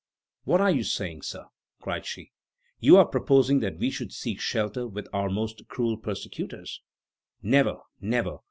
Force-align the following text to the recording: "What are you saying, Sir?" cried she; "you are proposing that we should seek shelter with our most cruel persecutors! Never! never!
"What 0.45 0.61
are 0.61 0.71
you 0.71 0.83
saying, 0.83 1.21
Sir?" 1.21 1.45
cried 1.79 2.07
she; 2.07 2.31
"you 2.79 2.97
are 2.97 3.05
proposing 3.05 3.59
that 3.59 3.77
we 3.77 3.91
should 3.91 4.11
seek 4.11 4.41
shelter 4.41 4.87
with 4.87 5.07
our 5.13 5.29
most 5.29 5.67
cruel 5.67 5.95
persecutors! 5.95 6.81
Never! 7.43 7.77
never! 7.99 8.39